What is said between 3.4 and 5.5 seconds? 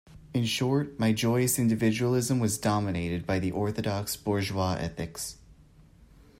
orthodox bourgeois ethics.